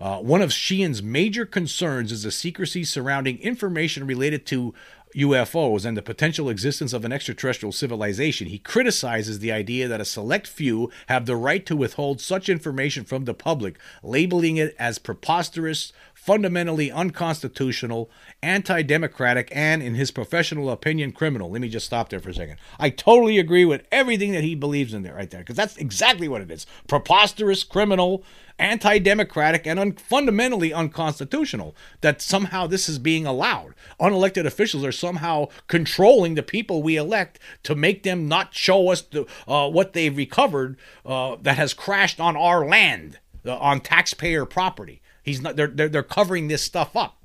[0.00, 4.72] Uh, one of Sheehan's major concerns is the secrecy surrounding information related to
[5.16, 8.48] UFOs and the potential existence of an extraterrestrial civilization.
[8.48, 13.04] He criticizes the idea that a select few have the right to withhold such information
[13.04, 15.92] from the public, labeling it as preposterous,
[16.28, 18.10] fundamentally unconstitutional,
[18.42, 21.50] anti democratic, and, in his professional opinion, criminal.
[21.50, 22.58] Let me just stop there for a second.
[22.78, 26.28] I totally agree with everything that he believes in there, right there, because that's exactly
[26.28, 28.22] what it is preposterous, criminal,
[28.58, 31.74] anti democratic, and un- fundamentally unconstitutional.
[32.02, 33.74] That somehow this is being allowed.
[33.98, 39.00] Unelected officials are somehow controlling the people we elect to make them not show us
[39.00, 44.44] the, uh, what they've recovered uh, that has crashed on our land, uh, on taxpayer
[44.44, 45.00] property.
[45.22, 45.56] He's not.
[45.56, 47.16] They're, they're they're covering this stuff up,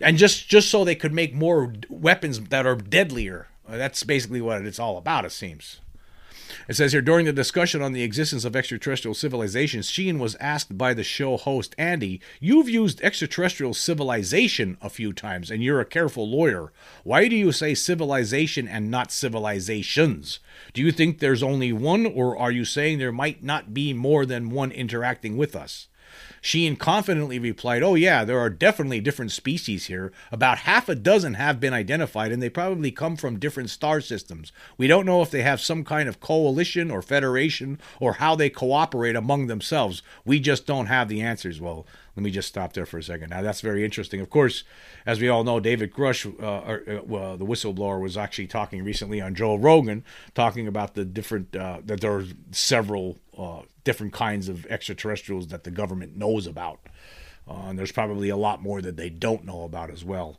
[0.00, 3.48] and just just so they could make more weapons that are deadlier.
[3.68, 5.24] That's basically what it's all about.
[5.24, 5.80] It seems.
[6.68, 10.76] It says here during the discussion on the existence of extraterrestrial civilizations, Sheehan was asked
[10.76, 15.84] by the show host Andy, You've used extraterrestrial civilization a few times, and you're a
[15.84, 16.72] careful lawyer.
[17.04, 20.40] Why do you say civilization and not civilizations?
[20.72, 24.24] Do you think there's only one, or are you saying there might not be more
[24.24, 25.88] than one interacting with us?
[26.40, 30.12] Sheehan confidently replied, Oh, yeah, there are definitely different species here.
[30.32, 34.52] About half a dozen have been identified, and they probably come from different star systems.
[34.78, 38.50] We don't know if they have some kind of coalition or federation or how they
[38.50, 40.02] cooperate among themselves.
[40.24, 41.60] We just don't have the answers.
[41.60, 43.30] Well, let me just stop there for a second.
[43.30, 44.20] Now, that's very interesting.
[44.20, 44.64] Of course,
[45.06, 49.34] as we all know, David Grusch, uh, uh, the whistleblower, was actually talking recently on
[49.34, 54.66] Joe Rogan, talking about the different, uh, that there are several uh, different kinds of
[54.66, 56.80] extraterrestrials that the government knows about.
[57.48, 60.38] Uh, and there's probably a lot more that they don't know about as well.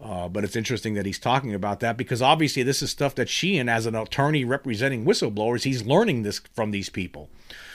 [0.00, 3.28] Uh, but it's interesting that he's talking about that because obviously this is stuff that
[3.28, 7.28] Sheehan, as an attorney representing whistleblowers, he's learning this from these people.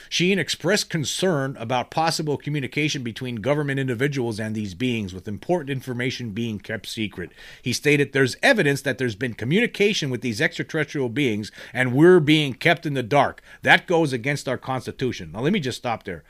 [0.08, 6.30] Sheehan expressed concern about possible communication between government individuals and these beings, with important information
[6.30, 7.32] being kept secret.
[7.60, 12.54] He stated there's evidence that there's been communication with these extraterrestrial beings and we're being
[12.54, 13.42] kept in the dark.
[13.62, 15.32] That goes against our Constitution.
[15.32, 16.22] Now, let me just stop there.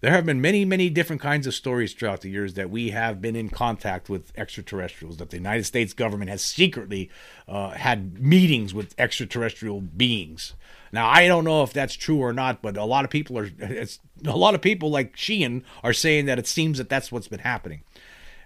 [0.00, 3.20] There have been many, many different kinds of stories throughout the years that we have
[3.20, 7.10] been in contact with extraterrestrials, that the United States government has secretly
[7.48, 10.54] uh, had meetings with extraterrestrial beings.
[10.92, 13.50] Now, I don't know if that's true or not, but a lot of people are,
[13.58, 17.28] it's, a lot of people like Sheehan are saying that it seems that that's what's
[17.28, 17.82] been happening.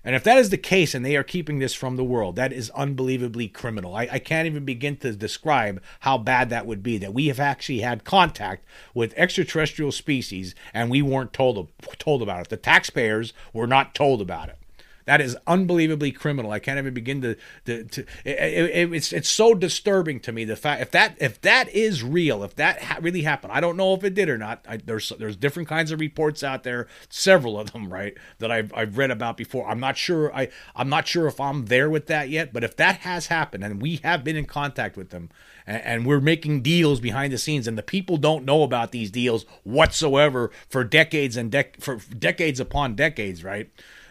[0.03, 2.53] And if that is the case and they are keeping this from the world, that
[2.53, 3.95] is unbelievably criminal.
[3.95, 7.41] I, I, can't even begin to describe how bad that would be that we have
[7.41, 12.49] actually had contact with extraterrestrial species and we weren't told, told about it.
[12.49, 14.60] The taxpayers were not told about it.
[15.07, 16.51] That is unbelievably criminal.
[16.53, 17.37] I can't even begin to.
[17.67, 21.41] to, to it, it, it's it's so disturbing to me the fact if that if
[21.43, 24.39] that is real, if that ha- really happened, I don't know if it did or
[24.39, 24.65] not.
[24.69, 28.73] I, there's there's different kinds of reports out there, several of them, right, that I've
[28.75, 29.69] I've read about before.
[29.69, 30.35] I'm not sure.
[30.35, 32.53] I I'm not sure if I'm there with that yet.
[32.53, 35.31] But if that has happened and we have been in contact with them,
[35.67, 39.11] and, and we're making deals behind the scenes, and the people don't know about these
[39.11, 43.71] deals whatsoever for decades and dec- for decades upon decades, right?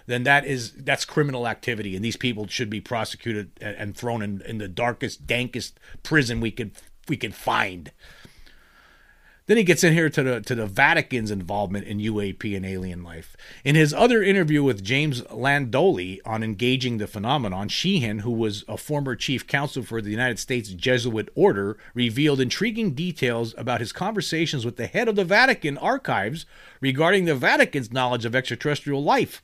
[0.10, 4.24] Then that is that's criminal activity, and these people should be prosecuted and, and thrown
[4.24, 6.72] in, in the darkest, dankest prison we could
[7.08, 7.92] we could find.
[9.46, 13.04] Then he gets in here to the to the Vatican's involvement in UAP and alien
[13.04, 13.38] life.
[13.64, 18.78] In his other interview with James Iandoli on engaging the phenomenon, Sheehan, who was a
[18.78, 24.66] former chief counsel for the United States Jesuit order, revealed intriguing details about his conversations
[24.66, 26.48] with the head of the Vatican archives
[26.82, 29.44] regarding the Vatican's knowledge of extraterrestrial life.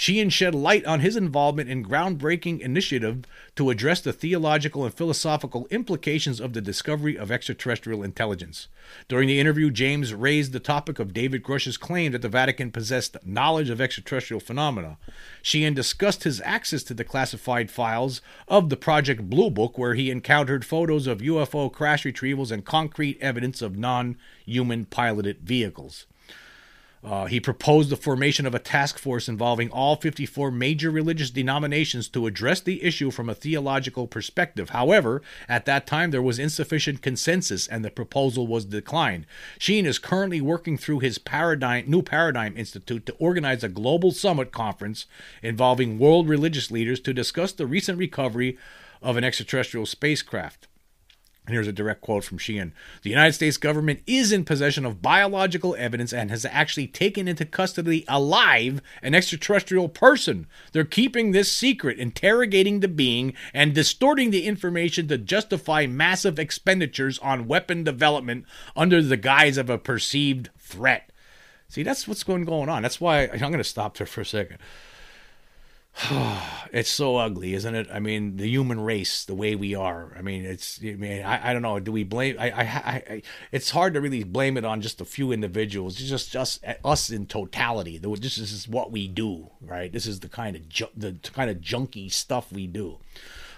[0.00, 5.66] Sheehan shed light on his involvement in groundbreaking initiative to address the theological and philosophical
[5.70, 8.68] implications of the discovery of extraterrestrial intelligence.
[9.08, 13.18] During the interview, James raised the topic of David Grusch's claim that the Vatican possessed
[13.26, 14.96] knowledge of extraterrestrial phenomena.
[15.42, 20.10] Sheehan discussed his access to the classified files of the Project Blue Book, where he
[20.10, 26.06] encountered photos of UFO crash retrievals and concrete evidence of non human piloted vehicles.
[27.02, 32.08] Uh, he proposed the formation of a task force involving all 54 major religious denominations
[32.08, 34.70] to address the issue from a theological perspective.
[34.70, 39.24] However, at that time there was insufficient consensus and the proposal was declined.
[39.58, 44.52] Sheehan is currently working through his Paradigm, New Paradigm Institute to organize a global summit
[44.52, 45.06] conference
[45.42, 48.58] involving world religious leaders to discuss the recent recovery
[49.00, 50.68] of an extraterrestrial spacecraft.
[51.50, 55.02] And here's a direct quote from Sheehan The United States government is in possession of
[55.02, 60.46] biological evidence and has actually taken into custody alive an extraterrestrial person.
[60.70, 67.18] They're keeping this secret, interrogating the being, and distorting the information to justify massive expenditures
[67.18, 68.44] on weapon development
[68.76, 71.10] under the guise of a perceived threat.
[71.68, 72.82] See, that's what's going on.
[72.82, 74.58] That's why I'm going to stop there for a second.
[76.72, 77.88] it's so ugly, isn't it?
[77.92, 80.14] I mean, the human race, the way we are.
[80.16, 80.78] I mean, it's.
[80.82, 81.78] I mean, I, I don't know.
[81.80, 82.36] Do we blame?
[82.38, 83.22] I, I, I,
[83.52, 86.00] It's hard to really blame it on just a few individuals.
[86.00, 87.98] It's just, just us in totality.
[87.98, 89.92] This is what we do, right?
[89.92, 92.98] This is the kind of ju- the kind of junky stuff we do.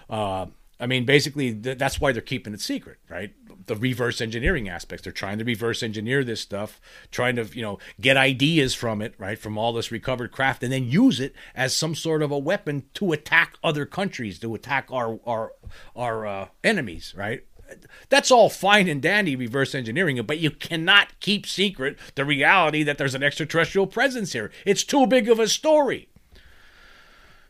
[0.08, 0.46] Uh,
[0.80, 3.32] I mean, basically, th- that's why they're keeping it secret, right?
[3.66, 5.04] The reverse engineering aspects.
[5.04, 9.14] They're trying to reverse engineer this stuff, trying to, you know, get ideas from it,
[9.18, 12.38] right, from all this recovered craft, and then use it as some sort of a
[12.38, 15.52] weapon to attack other countries, to attack our our
[15.94, 17.44] our uh, enemies, right?
[18.08, 22.82] That's all fine and dandy reverse engineering it, but you cannot keep secret the reality
[22.82, 24.50] that there's an extraterrestrial presence here.
[24.66, 26.08] It's too big of a story.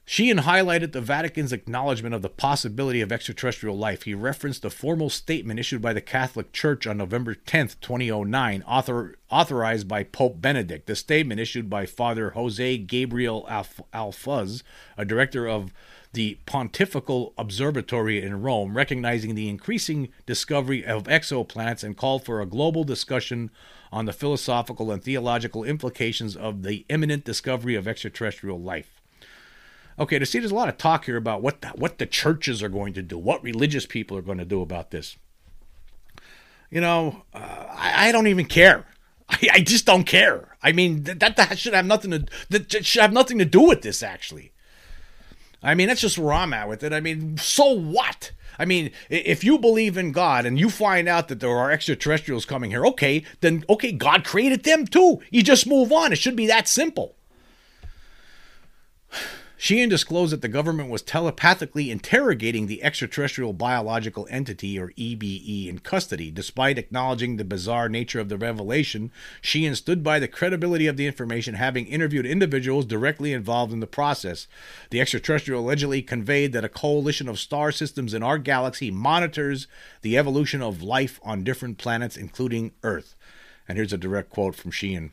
[0.04, 4.02] Sheehan highlighted the Vatican's acknowledgement of the possibility of extraterrestrial life.
[4.02, 9.16] He referenced a formal statement issued by the Catholic Church on November 10, 2009, author,
[9.30, 10.86] authorized by Pope Benedict.
[10.86, 14.64] The statement issued by Father Jose Gabriel Alf- Alfuz,
[14.98, 15.72] a director of
[16.12, 22.46] the Pontifical Observatory in Rome, recognizing the increasing discovery of exoplanets and called for a
[22.46, 23.50] global discussion
[23.92, 29.01] on the philosophical and theological implications of the imminent discovery of extraterrestrial life.
[29.98, 32.62] Okay, to see, there's a lot of talk here about what the, what the churches
[32.62, 35.16] are going to do, what religious people are going to do about this.
[36.70, 38.86] You know, uh, I, I, don't even care.
[39.28, 40.56] I, I, just don't care.
[40.62, 43.82] I mean, that, that should have nothing to that should have nothing to do with
[43.82, 44.02] this.
[44.02, 44.52] Actually,
[45.62, 46.94] I mean, that's just where I'm at with it.
[46.94, 48.32] I mean, so what?
[48.58, 52.46] I mean, if you believe in God and you find out that there are extraterrestrials
[52.46, 55.20] coming here, okay, then okay, God created them too.
[55.30, 56.12] You just move on.
[56.12, 57.16] It should be that simple.
[59.62, 65.78] Sheehan disclosed that the government was telepathically interrogating the extraterrestrial biological entity, or EBE, in
[65.78, 66.32] custody.
[66.32, 71.06] Despite acknowledging the bizarre nature of the revelation, Sheehan stood by the credibility of the
[71.06, 74.48] information, having interviewed individuals directly involved in the process.
[74.90, 79.68] The extraterrestrial allegedly conveyed that a coalition of star systems in our galaxy monitors
[80.00, 83.14] the evolution of life on different planets, including Earth.
[83.68, 85.12] And here's a direct quote from Sheehan.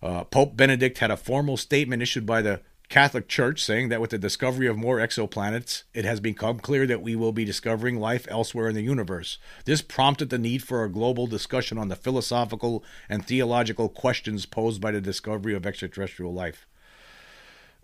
[0.00, 4.10] Uh, Pope Benedict had a formal statement issued by the Catholic Church saying that with
[4.10, 8.26] the discovery of more exoplanets, it has become clear that we will be discovering life
[8.28, 9.38] elsewhere in the universe.
[9.64, 14.80] This prompted the need for a global discussion on the philosophical and theological questions posed
[14.80, 16.66] by the discovery of extraterrestrial life.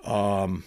[0.02, 0.64] Um,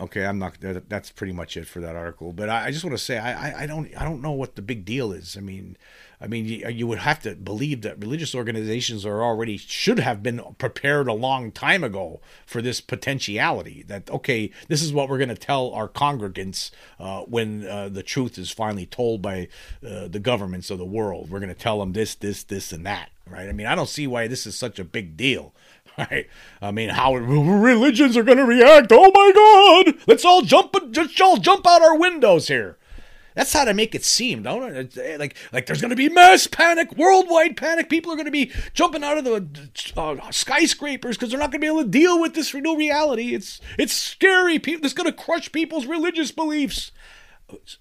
[0.00, 0.56] okay, I'm not.
[0.60, 2.32] That's pretty much it for that article.
[2.32, 4.84] But I, just want to say I, I don't I don't know what the big
[4.84, 5.36] deal is.
[5.36, 5.76] I mean,
[6.20, 10.22] I mean, you, you, would have to believe that religious organizations are already should have
[10.22, 13.84] been prepared a long time ago for this potentiality.
[13.86, 18.02] That okay, this is what we're going to tell our congregants uh, when uh, the
[18.02, 19.48] truth is finally told by
[19.86, 21.30] uh, the governments of the world.
[21.30, 23.10] We're going to tell them this, this, this, and that.
[23.26, 23.48] Right?
[23.48, 25.52] I mean, I don't see why this is such a big deal.
[26.10, 26.28] Right?
[26.62, 28.92] I mean, how religions are going to react?
[28.92, 29.32] Oh my
[29.84, 29.96] God!
[30.06, 32.78] Let's all jump, just all jump out our windows here.
[33.34, 34.96] That's how to make it seem, don't it?
[34.96, 37.88] Eh, like, like there's going to be mass panic, worldwide panic.
[37.88, 41.60] People are going to be jumping out of the uh, skyscrapers because they're not going
[41.60, 43.34] to be able to deal with this new reality.
[43.34, 44.58] It's it's scary.
[44.58, 46.92] People, it's going to crush people's religious beliefs.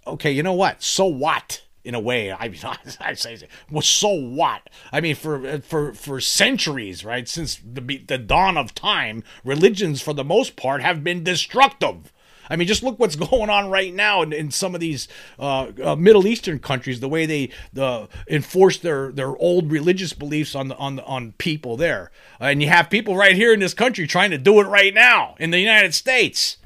[0.06, 0.82] Okay, you know what?
[0.82, 1.62] So what?
[1.88, 2.34] In a way.
[2.34, 2.60] I mean,
[3.00, 3.38] I say,
[3.72, 4.70] well, so what?
[4.92, 10.14] I mean, for for for centuries, right, since the the dawn of time, religions for
[10.14, 12.12] the most part have been destructive.
[12.50, 15.08] I mean, just look what's going on right now in, in some of these
[15.40, 17.00] uh, uh, Middle Eastern countries.
[17.00, 21.34] The way they the enforce their their old religious beliefs on the on the, on
[21.38, 24.66] people there, and you have people right here in this country trying to do it
[24.66, 26.58] right now in the United States.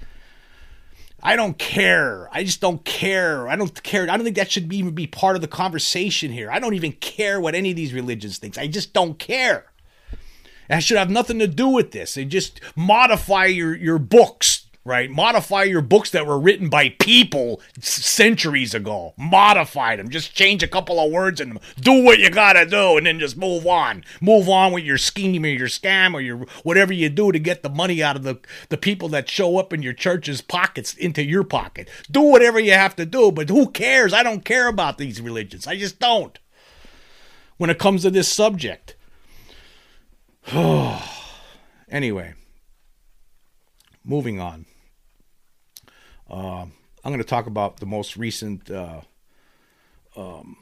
[1.23, 2.29] I don't care.
[2.31, 3.47] I just don't care.
[3.47, 4.03] I don't care.
[4.03, 6.49] I don't think that should even be part of the conversation here.
[6.51, 8.57] I don't even care what any of these religions thinks.
[8.57, 9.71] I just don't care.
[10.67, 12.15] That should have nothing to do with this.
[12.15, 15.11] They just modify your, your books right?
[15.11, 19.13] Modify your books that were written by people centuries ago.
[19.17, 20.09] Modify them.
[20.09, 21.59] Just change a couple of words in them.
[21.79, 24.03] Do what you gotta do, and then just move on.
[24.19, 27.61] Move on with your scheme or your scam or your whatever you do to get
[27.61, 28.39] the money out of the
[28.69, 31.87] the people that show up in your church's pockets into your pocket.
[32.09, 34.13] Do whatever you have to do, but who cares?
[34.13, 35.67] I don't care about these religions.
[35.67, 36.37] I just don't.
[37.57, 38.95] When it comes to this subject.
[41.91, 42.33] anyway,
[44.03, 44.65] moving on.
[46.31, 46.65] Uh,
[47.03, 49.01] I'm going to talk about the most recent, uh,
[50.15, 50.55] um,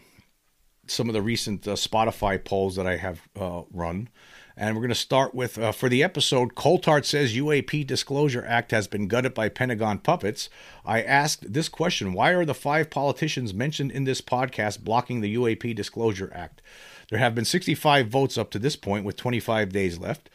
[0.88, 4.10] some of the recent uh, Spotify polls that I have uh, run.
[4.58, 8.72] And we're going to start with uh, for the episode Coulthart says UAP Disclosure Act
[8.72, 10.50] has been gutted by Pentagon puppets.
[10.84, 15.34] I asked this question Why are the five politicians mentioned in this podcast blocking the
[15.34, 16.62] UAP Disclosure Act?
[17.10, 20.30] There have been 65 votes up to this point with 25 days left.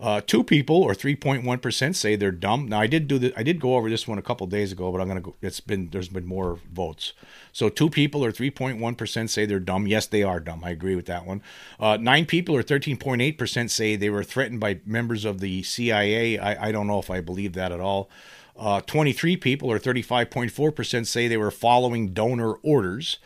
[0.00, 2.66] Uh, two people, or 3.1%, say they're dumb.
[2.66, 4.90] Now, I did do the, I did go over this one a couple days ago,
[4.90, 5.36] but I'm gonna go.
[5.42, 7.12] It's been there's been more votes.
[7.52, 9.86] So two people, or 3.1%, say they're dumb.
[9.86, 10.64] Yes, they are dumb.
[10.64, 11.42] I agree with that one.
[11.78, 16.38] Uh, nine people, or 13.8%, say they were threatened by members of the CIA.
[16.38, 18.08] I, I don't know if I believe that at all.
[18.56, 23.18] Uh, 23 people, or 35.4%, say they were following donor orders.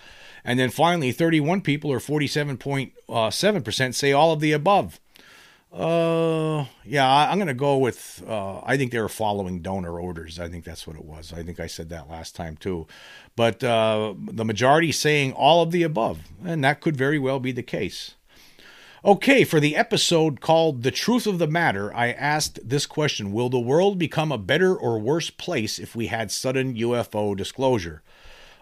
[0.44, 5.00] And then finally, 31 people, or 47.7%, say all of the above.
[5.74, 8.22] Uh, yeah, I, am going to go with.
[8.28, 10.38] Uh, I think they were following donor orders.
[10.38, 11.32] I think that's what it was.
[11.32, 12.86] I think I said that last time too.
[13.34, 17.50] But uh, the majority saying all of the above, and that could very well be
[17.50, 18.14] the case.
[19.04, 23.48] Okay, for the episode called The Truth of the Matter, I asked this question Will
[23.48, 28.02] the world become a better or worse place if we had sudden UFO disclosure?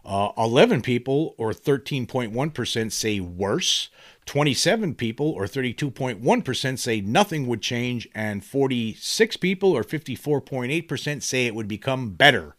[0.04, 3.88] Uh, 11 people, or 13.1%, say worse.
[4.26, 11.54] 27 people, or 32.1%, say nothing would change, and 46 people, or 54.8%, say it
[11.54, 12.54] would become better.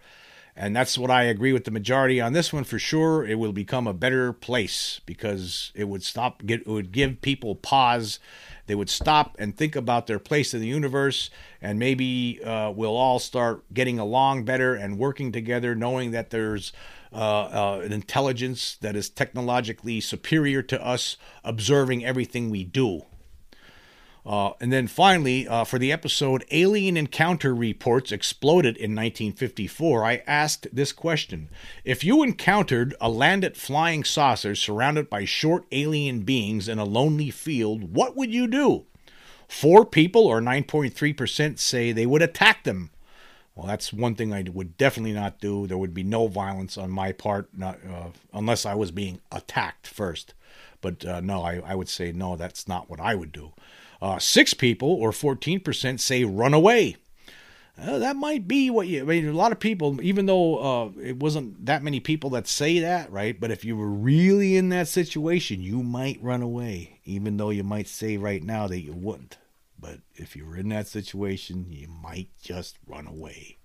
[0.56, 3.26] And that's what I agree with the majority on this one for sure.
[3.26, 8.20] It will become a better place because it would stop, it would give people pause.
[8.68, 11.30] They would stop and think about their place in the universe,
[11.62, 16.72] and maybe uh, we'll all start getting along better and working together, knowing that there's
[17.14, 23.06] uh, uh, an intelligence that is technologically superior to us, observing everything we do.
[24.26, 30.24] Uh, and then finally, uh, for the episode Alien Encounter Reports Exploded in 1954, I
[30.26, 31.50] asked this question
[31.84, 37.32] If you encountered a landed flying saucer surrounded by short alien beings in a lonely
[37.32, 38.86] field, what would you do?
[39.50, 42.92] Four people, or 9.3%, say they would attack them.
[43.56, 45.68] Well, that's one thing I would definitely not do.
[45.68, 49.86] There would be no violence on my part, not uh, unless I was being attacked
[49.86, 50.34] first.
[50.82, 52.36] But uh, no, I, I would say no.
[52.36, 53.54] That's not what I would do.
[54.02, 56.98] Uh, six people, or 14%, say run away.
[57.82, 59.02] Uh, that might be what you.
[59.02, 62.48] I mean, a lot of people, even though uh, it wasn't that many people that
[62.48, 63.40] say that, right?
[63.40, 67.64] But if you were really in that situation, you might run away, even though you
[67.64, 69.38] might say right now that you wouldn't.
[69.84, 73.58] But if you were in that situation, you might just run away.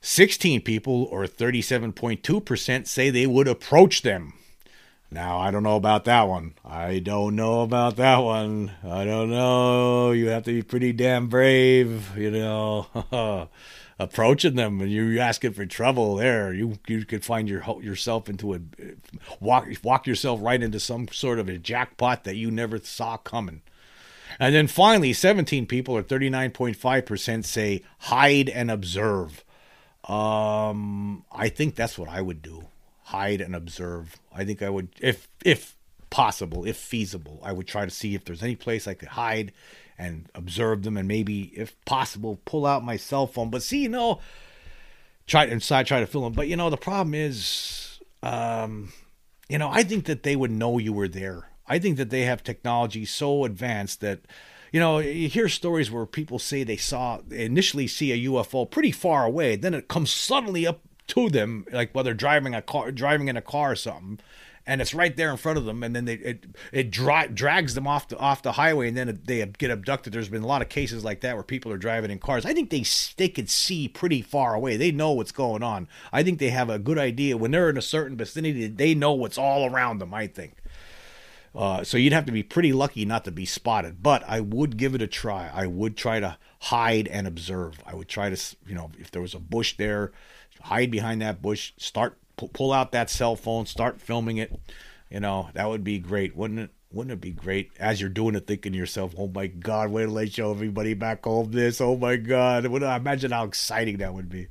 [0.00, 4.32] 16 people, or 37.2%, say they would approach them.
[5.10, 6.54] Now, I don't know about that one.
[6.64, 8.72] I don't know about that one.
[8.82, 10.12] I don't know.
[10.12, 12.86] You have to be pretty damn brave, you know.
[13.98, 16.52] Approaching them and you're asking for trouble there.
[16.52, 18.60] You you could find your yourself into a
[19.40, 23.62] walk walk yourself right into some sort of a jackpot that you never saw coming.
[24.38, 29.44] And then finally, 17 people, or 39.5%, say hide and observe.
[30.04, 32.66] Um, I think that's what I would do.
[33.04, 34.16] Hide and observe.
[34.34, 35.76] I think I would, if if
[36.10, 39.52] possible, if feasible, I would try to see if there's any place I could hide
[39.98, 43.50] and observe them, and maybe, if possible, pull out my cell phone.
[43.50, 44.20] But see, you know,
[45.26, 46.32] try inside, try to film them.
[46.32, 48.92] But you know, the problem is, um,
[49.48, 51.48] you know, I think that they would know you were there.
[51.68, 54.20] I think that they have technology so advanced that,
[54.72, 58.92] you know, you hear stories where people say they saw initially see a UFO pretty
[58.92, 62.90] far away, then it comes suddenly up to them, like while they're driving a car,
[62.90, 64.18] driving in a car or something,
[64.66, 67.74] and it's right there in front of them, and then they, it it dra- drags
[67.74, 70.12] them off the off the highway, and then they get abducted.
[70.12, 72.44] There's been a lot of cases like that where people are driving in cars.
[72.44, 72.84] I think they
[73.16, 74.76] they could see pretty far away.
[74.76, 75.86] They know what's going on.
[76.12, 78.66] I think they have a good idea when they're in a certain vicinity.
[78.66, 80.12] They know what's all around them.
[80.12, 80.56] I think.
[81.56, 84.02] Uh, so you'd have to be pretty lucky not to be spotted.
[84.02, 85.50] But I would give it a try.
[85.52, 87.82] I would try to hide and observe.
[87.86, 90.12] I would try to, you know, if there was a bush there,
[90.62, 92.18] hide behind that bush, start
[92.52, 94.60] pull out that cell phone, start filming it.
[95.10, 96.70] You know, that would be great, wouldn't it?
[96.92, 100.06] Wouldn't it be great as you're doing it, thinking to yourself, "Oh my God, wait
[100.06, 101.80] till I show everybody back home this?
[101.80, 104.48] Oh my God!" I imagine how exciting that would be?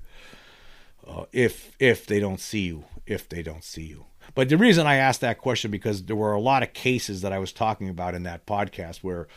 [1.06, 4.06] Uh, if if they don't see you, if they don't see you.
[4.34, 7.32] But the reason I asked that question because there were a lot of cases that
[7.32, 9.28] I was talking about in that podcast where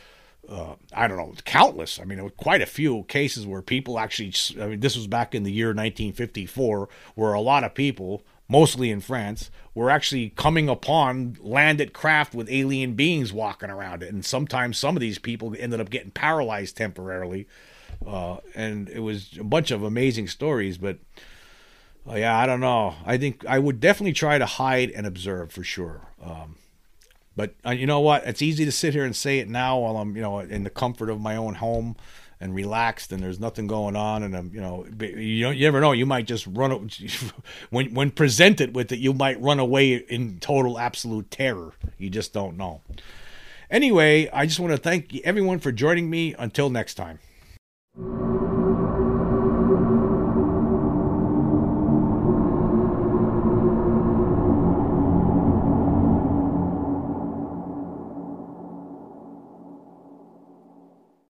[0.49, 1.99] uh, I don't know, countless.
[1.99, 4.33] I mean, quite a few cases where people actually.
[4.59, 8.89] I mean, this was back in the year 1954, where a lot of people, mostly
[8.89, 14.25] in France, were actually coming upon landed craft with alien beings walking around it, and
[14.25, 17.47] sometimes some of these people ended up getting paralyzed temporarily.
[18.05, 20.97] Uh, and it was a bunch of amazing stories, but
[22.07, 22.95] Oh, yeah, I don't know.
[23.05, 26.01] I think I would definitely try to hide and observe for sure.
[26.23, 26.55] Um,
[27.35, 28.25] but uh, you know what?
[28.25, 30.69] It's easy to sit here and say it now while I'm, you know, in the
[30.69, 31.95] comfort of my own home
[32.41, 35.81] and relaxed and there's nothing going on and um, you know you don't you never
[35.81, 36.89] know you might just run
[37.69, 42.31] when when presented with it you might run away in total absolute terror you just
[42.31, 42.81] don't know
[43.69, 47.19] anyway i just want to thank everyone for joining me until next time